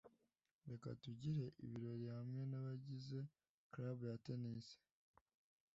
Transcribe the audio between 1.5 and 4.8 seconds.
ibirori hamwe nabagize club ya tennis.